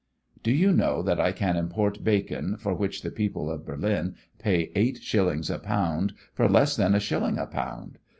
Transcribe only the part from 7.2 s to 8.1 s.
a pound?